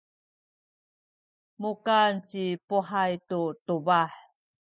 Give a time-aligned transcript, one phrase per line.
[1.61, 4.09] mukan ci Puhay tu tubah.